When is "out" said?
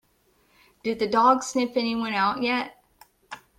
2.15-2.41